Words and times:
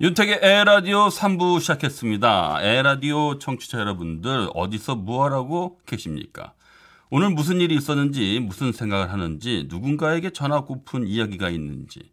윤택의 0.00 0.38
에라디오 0.42 1.08
3부 1.08 1.60
시작했습니다. 1.60 2.62
에라디오 2.62 3.40
청취자 3.40 3.80
여러분들 3.80 4.48
어디서 4.54 4.94
무엇하고 4.94 5.80
계십니까? 5.86 6.52
오늘 7.10 7.30
무슨 7.30 7.60
일이 7.60 7.74
있었는지 7.74 8.38
무슨 8.38 8.70
생각을 8.70 9.10
하는지 9.10 9.66
누군가에게 9.68 10.30
전하고픈 10.30 11.08
이야기가 11.08 11.50
있는지 11.50 12.12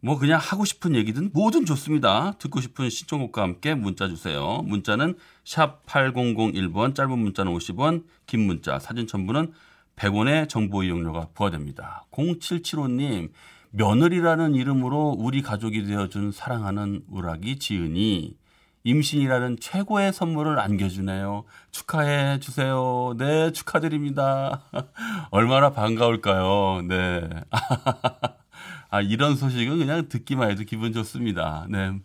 뭐 0.00 0.18
그냥 0.18 0.38
하고 0.38 0.66
싶은 0.66 0.94
얘기든 0.96 1.30
뭐든 1.32 1.64
좋습니다. 1.64 2.32
듣고 2.32 2.60
싶은 2.60 2.90
신청곡과 2.90 3.40
함께 3.40 3.74
문자 3.74 4.06
주세요. 4.06 4.60
문자는 4.66 5.16
샵 5.46 5.86
8001번 5.86 6.94
짧은 6.94 7.18
문자는 7.18 7.54
50원 7.54 8.04
긴 8.26 8.40
문자 8.40 8.78
사진 8.78 9.06
첨부는 9.06 9.50
100원의 9.96 10.50
정보 10.50 10.82
이용료가 10.82 11.28
부과됩니다. 11.28 12.04
0775님 12.10 13.30
며느리라는 13.76 14.54
이름으로 14.54 15.16
우리 15.18 15.42
가족이 15.42 15.84
되어준 15.84 16.30
사랑하는 16.30 17.02
우락이 17.10 17.58
지은이 17.58 18.36
임신이라는 18.84 19.56
최고의 19.60 20.12
선물을 20.12 20.58
안겨주네요. 20.60 21.44
축하해 21.72 22.38
주세요. 22.38 23.14
네, 23.18 23.50
축하드립니다. 23.50 24.62
얼마나 25.32 25.72
반가울까요? 25.72 26.82
네. 26.86 27.28
아, 28.90 29.00
이런 29.00 29.34
소식은 29.34 29.78
그냥 29.78 30.08
듣기만 30.08 30.50
해도 30.50 30.62
기분 30.64 30.92
좋습니다. 30.92 31.66
네. 31.68 31.98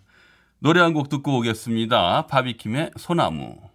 노래 0.60 0.80
한 0.82 0.94
곡 0.94 1.10
듣고 1.10 1.38
오겠습니다. 1.38 2.26
바비킴의 2.28 2.92
소나무. 2.98 3.69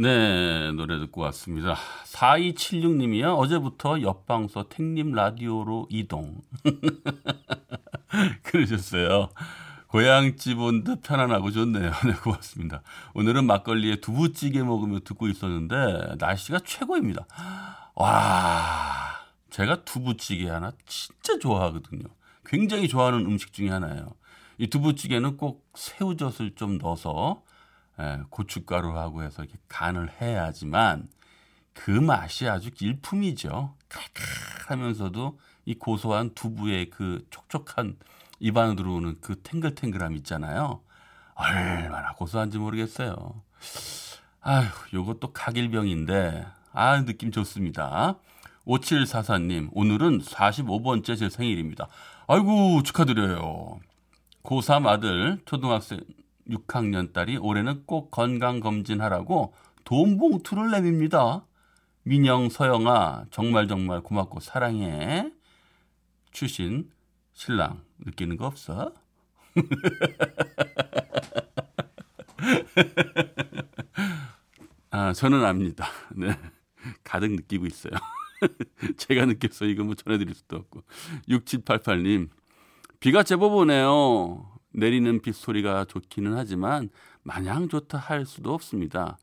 네, 0.00 0.72
노래 0.72 0.98
듣고 0.98 1.20
왔습니다. 1.22 1.76
4276님이요. 2.04 3.36
어제부터 3.38 4.00
옆방서 4.00 4.70
택님 4.70 5.12
라디오로 5.12 5.88
이동. 5.90 6.40
그러셨어요. 8.42 9.28
고향집 9.88 10.58
온 10.58 10.84
듯 10.84 11.02
편안하고 11.02 11.50
좋네요. 11.50 11.90
네, 12.06 12.12
고맙습니다. 12.14 12.80
오늘은 13.12 13.44
막걸리에 13.44 13.96
두부찌개 13.96 14.62
먹으며 14.62 15.00
듣고 15.00 15.28
있었는데 15.28 16.14
날씨가 16.18 16.60
최고입니다. 16.64 17.26
와, 17.94 18.14
제가 19.50 19.84
두부찌개 19.84 20.48
하나 20.48 20.72
진짜 20.86 21.38
좋아하거든요. 21.38 22.04
굉장히 22.46 22.88
좋아하는 22.88 23.26
음식 23.26 23.52
중에 23.52 23.68
하나예요. 23.68 24.14
이 24.56 24.68
두부찌개는 24.68 25.36
꼭 25.36 25.68
새우젓을 25.74 26.54
좀 26.54 26.78
넣어서 26.78 27.42
예, 28.00 28.22
고춧가루하고 28.30 29.22
해서 29.22 29.42
이렇게 29.42 29.58
간을 29.68 30.20
해야지만 30.20 31.08
그 31.74 31.90
맛이 31.90 32.48
아주 32.48 32.70
일품이죠. 32.80 33.74
칼칼하면서도 33.88 35.38
이 35.66 35.74
고소한 35.74 36.34
두부의 36.34 36.90
그 36.90 37.26
촉촉한 37.30 37.96
입안으로 38.38 38.76
들어오는 38.76 39.18
그 39.20 39.40
탱글탱글함 39.42 40.16
있잖아요. 40.16 40.80
얼마나 41.34 42.12
고소한지 42.14 42.58
모르겠어요. 42.58 43.42
아휴, 44.40 44.66
요것도 44.94 45.32
각일병인데, 45.32 46.46
아, 46.72 47.04
느낌 47.04 47.30
좋습니다. 47.30 48.18
5744님, 48.66 49.68
오늘은 49.72 50.20
45번째 50.20 51.18
제 51.18 51.28
생일입니다. 51.28 51.88
아이고, 52.26 52.82
축하드려요. 52.82 53.80
고3 54.42 54.86
아들, 54.86 55.40
초등학생 55.44 56.00
6학년 56.50 57.12
딸이 57.12 57.38
올해는 57.38 57.84
꼭 57.86 58.10
건강검진하라고 58.10 59.54
돈 59.84 60.18
봉투를 60.18 60.70
내밉니다. 60.70 61.46
민영, 62.02 62.48
서영아, 62.48 63.26
정말 63.30 63.68
정말 63.68 64.02
고맙고 64.02 64.40
사랑해. 64.40 65.30
추신, 66.30 66.90
신랑, 67.32 67.82
느끼는 67.98 68.36
거 68.36 68.46
없어? 68.46 68.94
아, 74.90 75.12
저는 75.12 75.44
압니다. 75.44 75.86
네. 76.14 76.36
가득 77.04 77.32
느끼고 77.32 77.66
있어요. 77.66 77.92
제가 78.96 79.26
느껴서 79.26 79.66
이거 79.66 79.84
뭐 79.84 79.94
전해드릴 79.94 80.34
수도 80.34 80.56
없고. 80.56 80.82
6788님, 81.28 82.30
비가 82.98 83.22
제법 83.22 83.54
오네요. 83.54 84.50
내리는 84.72 85.20
빗소리가 85.20 85.84
좋기는 85.86 86.34
하지만 86.36 86.90
마냥 87.22 87.68
좋다 87.68 87.98
할 87.98 88.26
수도 88.26 88.54
없습니다. 88.54 89.18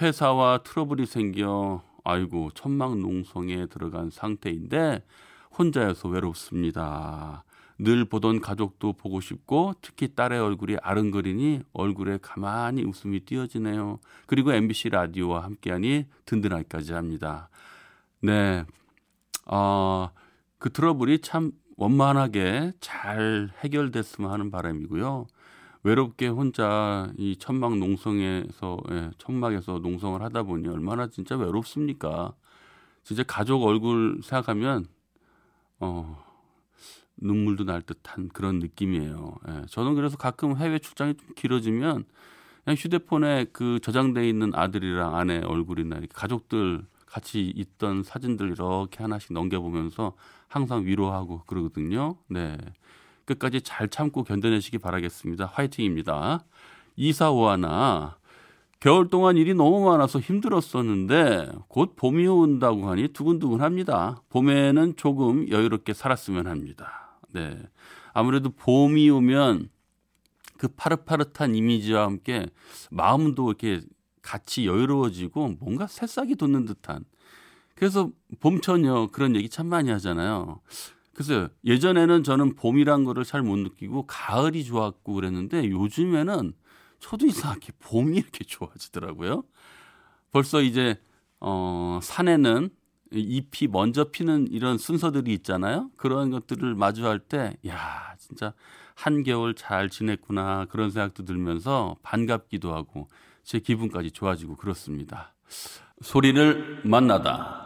회사와 0.00 0.58
트러블이 0.58 1.06
생겨 1.06 1.82
아이고 2.04 2.50
천막 2.54 2.98
농성에 2.98 3.66
들어간 3.66 4.10
상태인데 4.10 5.02
혼자여서 5.58 6.08
외롭습니다. 6.08 7.44
늘 7.78 8.04
보던 8.06 8.40
가족도 8.40 8.94
보고 8.94 9.20
싶고 9.20 9.74
특히 9.82 10.14
딸의 10.14 10.40
얼굴이 10.40 10.76
아른거리니 10.80 11.60
얼굴에 11.72 12.18
가만히 12.22 12.84
웃음이 12.84 13.20
띄어지네요. 13.20 13.98
그리고 14.26 14.52
MBC 14.52 14.90
라디오와 14.90 15.44
함께하니 15.44 16.06
든든하기까지 16.24 16.94
합니다. 16.94 17.50
네, 18.22 18.64
어, 19.46 20.10
그 20.58 20.72
트러블이 20.72 21.20
참 21.20 21.52
원만하게 21.76 22.72
잘 22.80 23.50
해결됐으면 23.62 24.30
하는 24.30 24.50
바람이고요. 24.50 25.26
외롭게 25.82 26.26
혼자 26.28 27.12
이 27.16 27.36
천막 27.36 27.78
농성에서 27.78 28.78
예, 28.90 29.10
천막에서 29.18 29.78
농성을 29.78 30.20
하다 30.22 30.42
보니 30.44 30.68
얼마나 30.68 31.06
진짜 31.08 31.36
외롭습니까? 31.36 32.34
진짜 33.04 33.22
가족 33.22 33.62
얼굴 33.64 34.20
생각하면 34.22 34.86
어 35.80 36.24
눈물도 37.18 37.64
날 37.64 37.82
듯한 37.82 38.28
그런 38.30 38.58
느낌이에요. 38.58 39.34
예, 39.48 39.66
저는 39.68 39.94
그래서 39.94 40.16
가끔 40.16 40.56
해외 40.56 40.78
출장이 40.78 41.14
좀 41.14 41.28
길어지면 41.36 42.04
그냥 42.64 42.76
휴대폰에 42.76 43.46
그 43.52 43.78
저장돼 43.80 44.28
있는 44.28 44.52
아들이랑 44.54 45.16
아내 45.16 45.40
얼굴이나 45.40 45.96
이렇게 45.96 46.12
가족들 46.14 46.84
같이 47.16 47.50
있던 47.56 48.02
사진들 48.02 48.50
이렇게 48.50 48.98
하나씩 49.02 49.32
넘겨보면서 49.32 50.12
항상 50.48 50.84
위로하고 50.84 51.44
그러거든요. 51.46 52.16
네. 52.28 52.58
끝까지 53.24 53.62
잘 53.62 53.88
참고 53.88 54.22
견뎌내시기 54.22 54.76
바라겠습니다. 54.76 55.46
화이팅입니다. 55.46 56.44
이사오하나 56.96 58.18
겨울 58.80 59.08
동안 59.08 59.38
일이 59.38 59.54
너무 59.54 59.86
많아서 59.86 60.20
힘들었었는데 60.20 61.52
곧 61.68 61.96
봄이 61.96 62.26
온다고 62.26 62.86
하니 62.90 63.08
두근두근 63.08 63.62
합니다. 63.62 64.20
봄에는 64.28 64.96
조금 64.96 65.48
여유롭게 65.48 65.94
살았으면 65.94 66.46
합니다. 66.46 67.18
네. 67.30 67.58
아무래도 68.12 68.50
봄이 68.50 69.08
오면 69.08 69.70
그 70.58 70.68
파릇파릇한 70.68 71.54
이미지와 71.54 72.04
함께 72.04 72.46
마음도 72.90 73.48
이렇게 73.48 73.80
같이 74.26 74.66
여유로워지고 74.66 75.56
뭔가 75.60 75.86
새싹이 75.86 76.34
돋는 76.36 76.66
듯한 76.66 77.04
그래서 77.76 78.10
봄처녀 78.40 79.08
그런 79.12 79.36
얘기 79.36 79.48
참 79.48 79.66
많이 79.68 79.90
하잖아요. 79.90 80.60
그래서 81.14 81.48
예전에는 81.64 82.24
저는 82.24 82.56
봄이란 82.56 83.04
거를 83.04 83.24
잘 83.24 83.42
못 83.42 83.56
느끼고 83.58 84.06
가을이 84.06 84.64
좋았고 84.64 85.14
그랬는데 85.14 85.70
요즘에는 85.70 86.52
저도 87.00 87.26
이상하게 87.26 87.72
봄이 87.80 88.16
이렇게 88.18 88.44
좋아지더라고요. 88.44 89.44
벌써 90.32 90.60
이제 90.62 91.00
어 91.40 92.00
산에는 92.02 92.70
잎이 93.12 93.68
먼저 93.70 94.10
피는 94.10 94.48
이런 94.50 94.78
순서들이 94.78 95.32
있잖아요. 95.34 95.90
그런 95.96 96.30
것들을 96.30 96.74
마주할 96.74 97.20
때, 97.20 97.56
야, 97.66 98.14
진짜 98.18 98.52
한겨울 98.94 99.54
잘 99.54 99.88
지냈구나. 99.90 100.66
그런 100.66 100.90
생각도 100.90 101.24
들면서 101.24 101.96
반갑기도 102.02 102.74
하고 102.74 103.08
제 103.46 103.60
기분까지 103.60 104.10
좋아지고 104.10 104.56
그렇습니다. 104.56 105.32
소리를 106.02 106.80
만나다. 106.84 107.62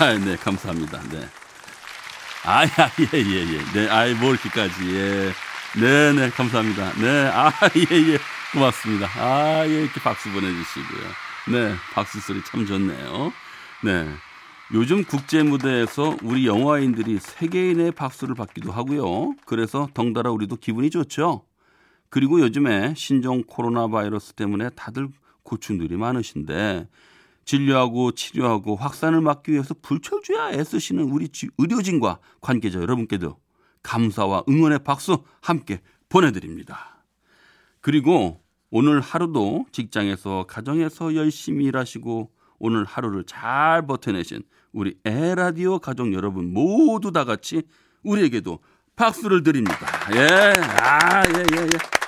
아, 0.00 0.14
네, 0.24 0.36
감사합니다. 0.36 1.00
네. 1.10 1.28
아, 2.44 2.64
예, 2.64 2.68
예, 3.12 3.18
예. 3.18 3.58
네, 3.72 3.84
예, 3.84 3.88
아이, 3.88 4.14
뭐, 4.14 4.30
이렇게까지. 4.30 4.94
예. 4.94 5.32
네, 5.80 6.12
네, 6.12 6.30
감사합니다. 6.30 6.92
네, 6.92 7.28
아, 7.34 7.50
예, 7.74 8.12
예. 8.12 8.18
고맙습니다. 8.52 9.08
아, 9.16 9.66
예, 9.66 9.82
이렇게 9.82 10.00
박수 10.00 10.30
보내주시고요. 10.30 11.08
네, 11.48 11.74
박수 11.92 12.20
소리 12.20 12.40
참 12.44 12.64
좋네요. 12.64 13.32
네. 13.82 14.27
요즘 14.74 15.02
국제 15.02 15.42
무대에서 15.42 16.14
우리 16.22 16.46
영화인들이 16.46 17.20
세계인의 17.20 17.92
박수를 17.92 18.34
받기도 18.34 18.70
하고요. 18.70 19.34
그래서 19.46 19.88
덩달아 19.94 20.30
우리도 20.30 20.56
기분이 20.56 20.90
좋죠. 20.90 21.46
그리고 22.10 22.38
요즘에 22.40 22.92
신종 22.94 23.42
코로나 23.44 23.88
바이러스 23.88 24.34
때문에 24.34 24.68
다들 24.70 25.08
고충들이 25.42 25.96
많으신데 25.96 26.86
진료하고 27.46 28.12
치료하고 28.12 28.76
확산을 28.76 29.22
막기 29.22 29.52
위해서 29.52 29.74
불철주야 29.80 30.52
애쓰시는 30.52 31.04
우리 31.04 31.30
의료진과 31.56 32.18
관계자 32.42 32.78
여러분께도 32.78 33.38
감사와 33.82 34.44
응원의 34.50 34.80
박수 34.84 35.24
함께 35.40 35.80
보내드립니다. 36.10 37.04
그리고 37.80 38.42
오늘 38.70 39.00
하루도 39.00 39.64
직장에서 39.72 40.44
가정에서 40.46 41.14
열심히 41.14 41.64
일하시고 41.64 42.30
오늘 42.58 42.84
하루를 42.84 43.24
잘 43.24 43.86
버텨내신 43.86 44.42
우리 44.72 44.96
에라디오 45.04 45.78
가족 45.78 46.12
여러분 46.12 46.52
모두 46.52 47.12
다 47.12 47.24
같이 47.24 47.62
우리에게도 48.02 48.58
박수를 48.96 49.42
드립니다. 49.42 49.86
예, 50.14 50.52
아, 50.80 51.22
예, 51.26 51.44
예, 51.56 51.62
예. 51.62 51.98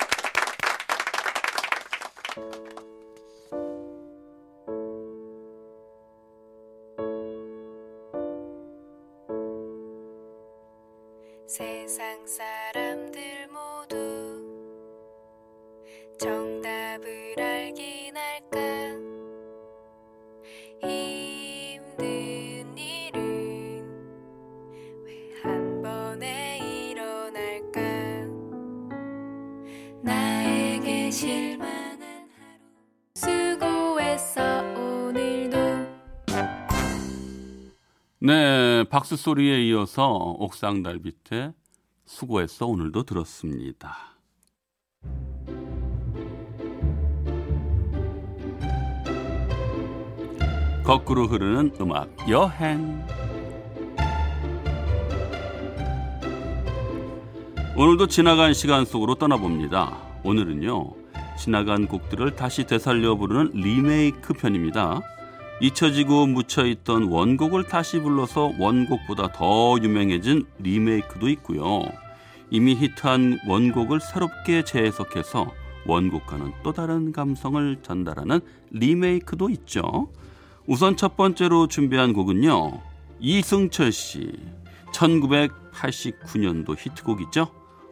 세상 11.47 12.25
사람들 12.25 13.47
모두 13.49 13.95
정 16.17 16.50
네, 38.81 38.89
박수 38.89 39.15
소리에 39.15 39.61
이어서 39.67 40.11
옥상 40.39 40.81
달빛에 40.81 41.53
수고했어 42.03 42.65
오늘도 42.65 43.03
들었습니다. 43.03 43.95
거꾸로 50.83 51.27
흐르는 51.27 51.75
음악 51.79 52.09
여행. 52.27 53.05
오늘도 57.77 58.07
지나간 58.07 58.55
시간 58.55 58.83
속으로 58.85 59.13
떠나봅니다. 59.13 59.95
오늘은요, 60.23 60.91
지나간 61.37 61.87
곡들을 61.87 62.35
다시 62.35 62.65
되살려 62.65 63.13
부르는 63.13 63.51
리메이크 63.53 64.33
편입니다. 64.33 65.01
잊혀지고 65.61 66.25
묻혀있던 66.25 67.03
원곡을 67.03 67.67
다시 67.67 67.99
불러서 67.99 68.51
원곡보다 68.57 69.31
더 69.31 69.77
유명해진 69.79 70.47
리메이크도 70.57 71.29
있고요. 71.29 71.83
이미 72.49 72.75
히트한 72.75 73.41
원곡을 73.47 73.99
새롭게 74.01 74.63
재해석해서 74.63 75.51
원곡과는 75.85 76.53
또 76.63 76.73
다른 76.73 77.11
감성을 77.11 77.77
전달하는 77.83 78.39
리메이크도 78.71 79.51
있죠. 79.51 80.11
우선 80.65 80.97
첫 80.97 81.15
번째로 81.15 81.67
준비한 81.67 82.13
곡은요. 82.13 82.81
이승철 83.19 83.91
씨 83.91 84.31
1989년도 84.93 86.75
히트곡이죠. 86.75 87.47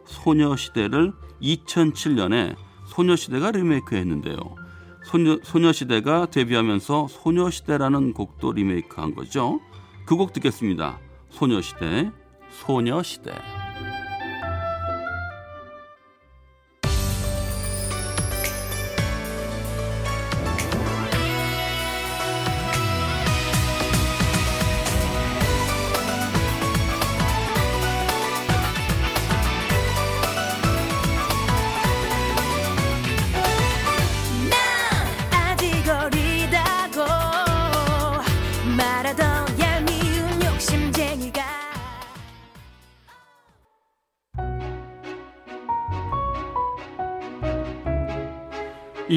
소녀시대를 0.06 1.12
2007년에 1.40 2.56
소녀시대가 2.86 3.52
리메이크 3.52 3.94
했는데요. 3.94 4.59
소녀, 5.04 5.38
소녀시대가 5.42 6.26
데뷔하면서 6.26 7.08
소녀시대라는 7.08 8.12
곡도 8.12 8.52
리메이크 8.52 9.00
한 9.00 9.14
거죠. 9.14 9.60
그 10.06 10.16
곡 10.16 10.32
듣겠습니다. 10.32 10.98
소녀시대, 11.30 12.10
소녀시대. 12.50 13.59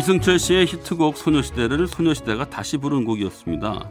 이승철 0.04 0.38
씨의 0.38 0.66
히트곡 0.66 1.16
소녀시대를 1.16 1.88
소녀시대가 1.88 2.50
다시 2.50 2.76
부른 2.76 3.06
곡이었습니다. 3.06 3.90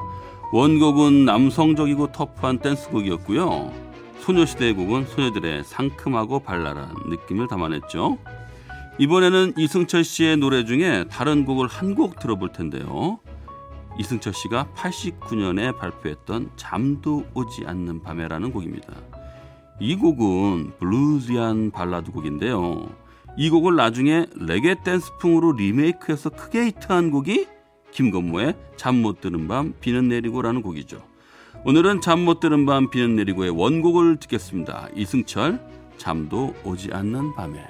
원곡은 0.52 1.25
남성적이고 1.25 2.12
터프한 2.12 2.59
댄스곡이었고요. 2.59 3.73
소녀시대의 4.21 4.75
곡은 4.75 5.07
소녀들의 5.07 5.64
상큼하고 5.64 6.40
발랄한 6.40 6.95
느낌을 7.07 7.49
담아냈죠. 7.49 8.19
이번에는 8.99 9.54
이승철 9.57 10.04
씨의 10.04 10.37
노래 10.37 10.66
중에 10.66 11.07
다른 11.11 11.47
곡을 11.47 11.66
한 11.66 11.95
곡 11.95 12.19
들어볼 12.19 12.52
텐데요. 12.52 13.19
이승철 13.99 14.35
씨가 14.35 14.69
89년에 14.76 15.78
발표했던 15.78 16.50
잠도 16.57 17.25
오지 17.33 17.62
않는 17.64 18.02
밤에라는 18.02 18.52
곡입니다. 18.52 18.92
이 19.81 19.97
곡은 19.97 20.73
블루지한 20.78 21.71
발라드 21.71 22.12
곡인데요. 22.12 23.00
이 23.37 23.49
곡을 23.51 23.77
나중에 23.77 24.27
레게 24.37 24.77
댄스풍으로 24.85 25.53
리메이크해서 25.53 26.31
크게 26.31 26.67
히트한 26.67 27.11
곡이 27.11 27.47
김건모의 27.93 28.55
잠 28.77 28.97
못 28.97 29.21
드는 29.21 29.49
밤 29.49 29.75
비는 29.81 30.09
내리고라는 30.09 30.62
곡이죠. 30.62 31.03
오늘은 31.65 32.01
잠 32.01 32.21
못 32.21 32.41
드는 32.41 32.67
밤 32.67 32.91
비는 32.91 33.17
내리고의 33.17 33.51
원곡을 33.51 34.17
듣겠습니다. 34.17 34.89
이승철 34.95 35.61
잠도 35.97 36.55
오지 36.65 36.91
않는 36.93 37.35
밤에. 37.35 37.65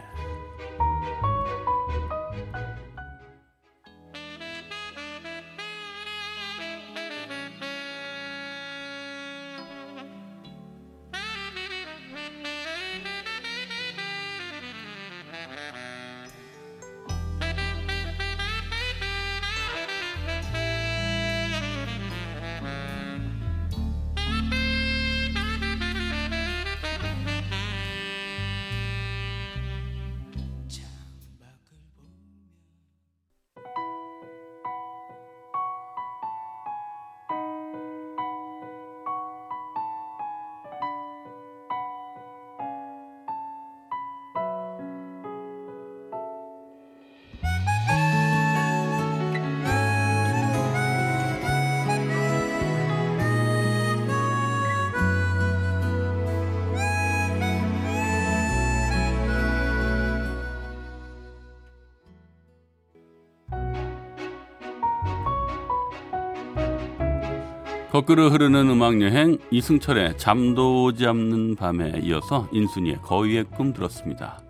거꾸로 67.93 68.31
흐르는 68.31 68.71
음악 68.71 69.03
여행 69.03 69.37
이승철의 69.51 70.17
잠도 70.17 70.85
오지 70.85 71.07
않는 71.07 71.57
밤에 71.57 72.01
이어서 72.03 72.49
인순이의 72.51 73.01
거위의 73.03 73.45
꿈 73.45 73.75
들었습니다. 73.75 74.41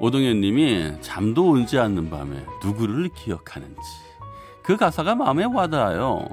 오동현 0.00 0.40
님이 0.40 0.92
잠도 1.02 1.50
오지 1.50 1.78
않는 1.78 2.08
밤에 2.08 2.42
누구를 2.64 3.10
기억하는지 3.14 3.76
그 4.62 4.76
가사가 4.78 5.14
마음에 5.14 5.44
와닿아요. 5.44 6.26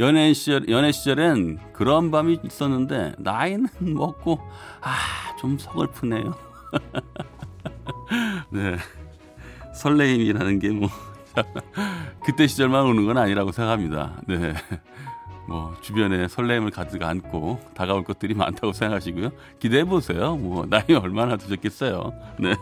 연애 0.00 0.32
시절 0.32 0.68
연애 0.68 0.90
시절엔 0.90 1.58
그런 1.72 2.10
밤이 2.10 2.40
있었는데 2.44 3.14
나이는 3.18 3.68
먹고 3.80 4.40
아 4.80 5.18
좀 5.38 5.56
서글프네요. 5.56 6.34
네. 8.50 8.76
설레임이라는 9.72 10.58
게 10.58 10.70
뭐 10.70 10.88
그때 12.26 12.48
시절만 12.48 12.84
오는 12.86 13.06
건 13.06 13.18
아니라고 13.18 13.52
생각합니다. 13.52 14.20
네. 14.26 14.52
뭐 15.48 15.74
주변에 15.80 16.28
설렘을 16.28 16.70
가득 16.70 17.02
안고 17.02 17.58
다가올 17.74 18.04
것들이 18.04 18.34
많다고 18.34 18.74
생각하시고요. 18.74 19.30
기대해 19.58 19.84
보세요. 19.84 20.36
뭐 20.36 20.66
나이 20.66 20.92
얼마나 20.92 21.38
드셨겠어요. 21.38 22.12
네. 22.38 22.54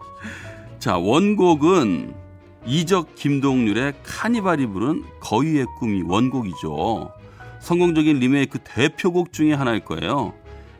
자, 0.78 0.96
원곡은 0.96 2.14
이적 2.64 3.14
김동률의 3.16 3.94
카니발이 4.02 4.66
부른 4.66 5.04
거위의 5.20 5.66
꿈이 5.78 6.02
원곡이죠. 6.02 7.12
성공적인 7.60 8.18
리메이크 8.18 8.60
대표곡 8.64 9.34
중에 9.34 9.52
하나일 9.52 9.84
거예요. 9.84 10.32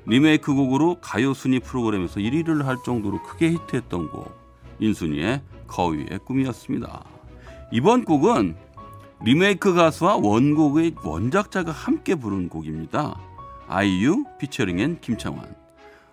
리메이크 0.06 0.54
곡으로 0.54 1.00
가요 1.00 1.34
순위 1.34 1.60
프로그램에서 1.60 2.18
1위를 2.20 2.62
할 2.62 2.76
정도로 2.84 3.22
크게 3.22 3.50
히트했던 3.50 4.08
곡 4.10 4.34
인순이의 4.78 5.42
거위의 5.66 6.20
꿈이었습니다. 6.24 7.04
이번 7.72 8.04
곡은 8.04 8.56
리메이크 9.22 9.74
가수와 9.74 10.16
원곡의 10.16 10.96
원작자가 11.02 11.72
함께 11.72 12.14
부른 12.14 12.48
곡입니다. 12.48 13.18
아이유 13.66 14.24
피처링엔 14.38 15.00
김창완 15.00 15.54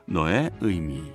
너의 0.05 0.51
의미 0.61 1.11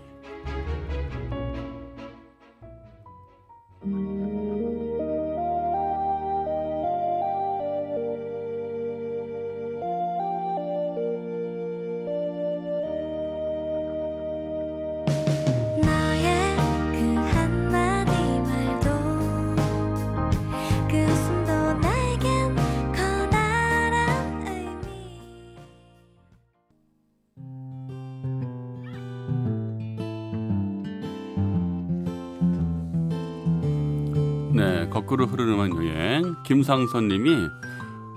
거꾸로 35.09 35.25
흐르는 35.25 35.87
여행 35.87 36.37
김상선 36.45 37.09
님이 37.09 37.49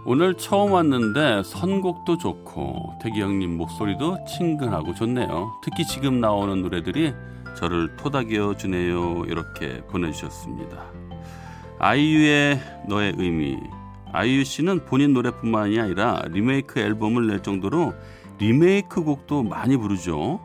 오늘 0.04 0.34
처음 0.34 0.74
왔는데 0.74 1.42
선곡도 1.44 2.18
좋고 2.18 3.00
태기 3.02 3.22
형님 3.22 3.56
목소리도 3.56 4.26
친근하고 4.26 4.94
좋네요. 4.94 5.54
특히 5.64 5.86
지금 5.86 6.20
나오는 6.20 6.62
노래들이 6.62 7.14
저를 7.56 7.96
토닥여 7.96 8.58
주네요. 8.58 9.24
이렇게 9.28 9.82
보내주셨습니다. 9.88 10.84
아이유의 11.80 12.60
너의 12.90 13.14
의미. 13.18 13.58
아이유 14.12 14.44
씨는 14.44 14.84
본인 14.84 15.14
노래뿐만이 15.14 15.80
아니라 15.80 16.22
리메이크 16.28 16.78
앨범을 16.78 17.28
낼 17.28 17.42
정도로 17.42 17.94
리메이크 18.40 19.04
곡도 19.04 19.44
많이 19.44 19.78
부르죠. 19.78 20.42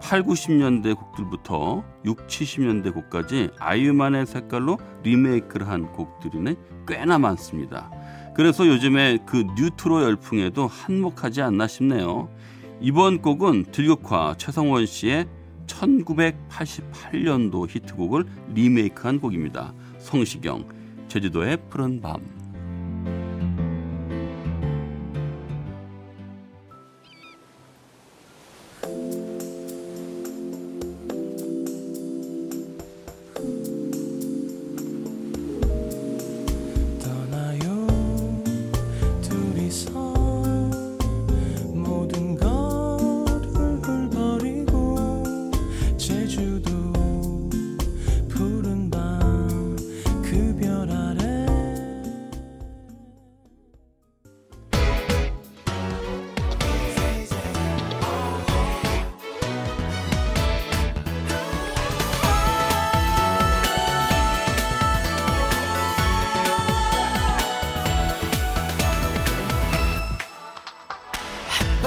8, 0.00 0.22
90년대 0.22 0.96
곡들부터 0.96 1.82
6, 2.08 2.26
70년대 2.26 2.92
곡까지 2.94 3.50
아이유만의 3.58 4.26
색깔로 4.26 4.78
리메이크를 5.02 5.68
한 5.68 5.92
곡들이 5.92 6.56
꽤나 6.86 7.18
많습니다. 7.18 7.90
그래서 8.34 8.66
요즘에 8.66 9.18
그 9.26 9.44
뉴트로 9.58 10.02
열풍에도 10.02 10.66
한몫하지 10.66 11.42
않나 11.42 11.66
싶네요. 11.66 12.30
이번 12.80 13.20
곡은 13.20 13.66
들국화 13.72 14.36
최성원 14.38 14.86
씨의 14.86 15.26
1988년도 15.66 17.68
히트곡을 17.68 18.24
리메이크한 18.54 19.20
곡입니다. 19.20 19.74
성시경, 19.98 20.66
제주도의 21.08 21.58
푸른 21.68 22.00
밤. 22.00 22.37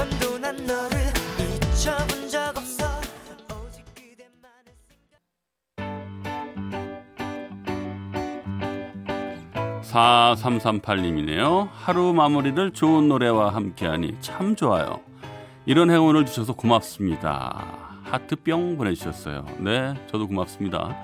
번도 0.02 0.38
난 0.38 0.56
너를 0.66 0.98
잊혀본 1.38 2.28
적 2.28 2.56
없어 2.56 2.84
오직 3.54 3.84
그대만의 3.94 4.74
4338님이네요. 9.84 11.68
하루 11.72 12.12
마무리를 12.12 12.72
좋은 12.72 13.06
노래와 13.06 13.54
함께하니 13.54 14.16
참 14.20 14.56
좋아요. 14.56 15.00
이런 15.66 15.88
행운을 15.88 16.26
주셔서 16.26 16.54
고맙습니다. 16.54 18.00
하트 18.02 18.34
뿅 18.34 18.76
보내주셨어요. 18.76 19.46
네, 19.58 19.94
저도 20.08 20.26
고맙습니다. 20.26 20.96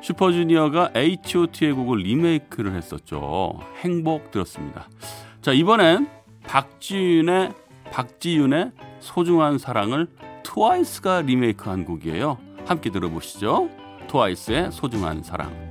슈퍼주니어가 0.00 0.92
H.O.T의 0.94 1.74
곡을 1.74 1.98
리메이크를 1.98 2.74
했었죠. 2.74 3.60
행복 3.82 4.30
들었습니다. 4.30 4.88
자, 5.42 5.52
이번엔 5.52 6.08
박지윤의, 6.44 7.52
박지윤의 7.98 8.70
소중한 9.00 9.58
사랑을 9.58 10.06
트와이스가 10.44 11.22
리메이크한 11.22 11.84
곡이에요. 11.84 12.38
함께 12.64 12.90
들어보시죠. 12.90 13.70
트와이스의 14.06 14.70
소중한 14.70 15.24
사랑. 15.24 15.67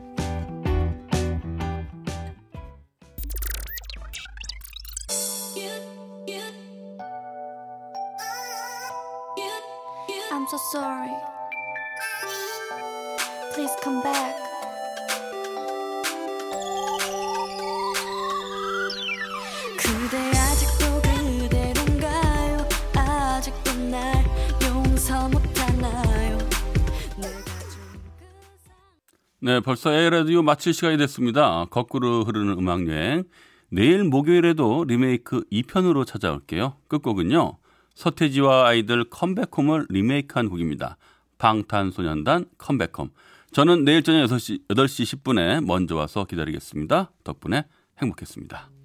네, 29.48 29.62
벌써 29.62 29.94
에라디오 29.94 30.42
마칠 30.42 30.74
시간이 30.74 30.98
됐습니다. 30.98 31.68
거꾸로 31.70 32.26
흐르는 32.26 32.58
음악 32.58 32.86
여행. 32.90 33.24
내일 33.70 34.04
목요일에도 34.04 34.84
리메이크 34.84 35.46
2편으로 35.50 36.06
찾아올게요. 36.06 36.76
끝곡은요. 36.90 37.58
서태지와 37.96 38.68
아이들 38.68 39.06
컴백홈을 39.10 39.86
리메이크한 39.88 40.50
곡입니다. 40.50 40.98
방탄소년단 41.38 42.48
컴백홈. 42.58 43.12
저는 43.54 43.86
내일 43.86 44.04
저녁 44.04 44.26
6시, 44.28 44.68
8시 44.68 45.22
10분에 45.24 45.66
먼저 45.66 45.96
와서 45.96 46.26
기다리겠습니다. 46.26 47.12
덕분에 47.24 47.64
행복했습니다. 48.02 48.77